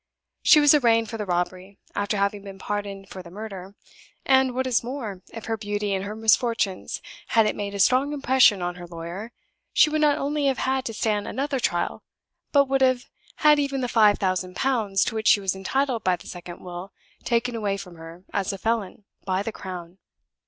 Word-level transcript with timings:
She 0.41 0.59
was 0.59 0.73
arraigned 0.73 1.11
for 1.11 1.17
the 1.19 1.27
robbery, 1.27 1.77
after 1.93 2.17
having 2.17 2.41
been 2.41 2.57
pardoned 2.57 3.07
for 3.09 3.21
the 3.21 3.29
murder. 3.29 3.75
And, 4.25 4.55
what 4.55 4.65
is 4.65 4.83
more, 4.83 5.21
if 5.31 5.45
her 5.45 5.57
beauty 5.57 5.93
and 5.93 6.05
her 6.05 6.15
misfortunes 6.15 7.03
hadn't 7.27 7.55
made 7.55 7.75
a 7.75 7.79
strong 7.79 8.11
impression 8.11 8.63
on 8.63 8.73
her 8.77 8.87
lawyer, 8.87 9.31
she 9.73 9.91
would 9.91 10.01
not 10.01 10.17
only 10.17 10.47
have 10.47 10.57
had 10.57 10.85
to 10.85 10.93
stand 10.95 11.27
another 11.27 11.59
trial, 11.59 12.01
but 12.51 12.65
would 12.67 12.81
have 12.81 13.05
had 13.45 13.59
even 13.59 13.81
the 13.81 13.87
five 13.87 14.17
thousand 14.17 14.55
pounds, 14.55 15.03
to 15.03 15.13
which 15.13 15.27
she 15.27 15.39
was 15.39 15.55
entitled 15.55 16.03
by 16.03 16.15
the 16.15 16.25
second 16.25 16.61
will, 16.61 16.91
taken 17.23 17.53
away 17.55 17.77
from 17.77 17.93
her, 17.95 18.23
as 18.33 18.51
a 18.51 18.57
felon, 18.57 19.03
by 19.23 19.43
the 19.43 19.51
Crown." 19.51 19.99